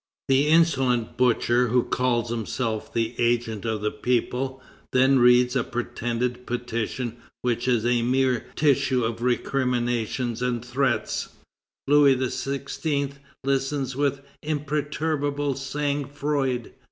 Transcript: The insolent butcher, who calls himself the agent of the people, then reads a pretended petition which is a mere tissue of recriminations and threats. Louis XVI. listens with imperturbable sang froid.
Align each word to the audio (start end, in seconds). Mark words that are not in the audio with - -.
The 0.29 0.47
insolent 0.47 1.15
butcher, 1.15 1.67
who 1.67 1.83
calls 1.83 2.31
himself 2.31 2.91
the 2.91 3.13
agent 3.19 3.65
of 3.65 3.81
the 3.81 3.91
people, 3.91 4.59
then 4.91 5.19
reads 5.19 5.55
a 5.55 5.63
pretended 5.63 6.47
petition 6.47 7.17
which 7.43 7.67
is 7.67 7.85
a 7.85 8.01
mere 8.01 8.47
tissue 8.55 9.03
of 9.03 9.21
recriminations 9.21 10.41
and 10.41 10.65
threats. 10.65 11.29
Louis 11.87 12.15
XVI. 12.15 13.11
listens 13.43 13.95
with 13.95 14.21
imperturbable 14.41 15.53
sang 15.53 16.05
froid. 16.05 16.71